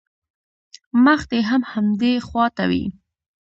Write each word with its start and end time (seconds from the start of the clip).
مخ 1.03 1.21
دې 1.31 1.39
هم 1.49 1.61
همدې 1.71 2.13
خوا 2.27 2.45
ته 2.55 2.63
وي. 2.69 2.85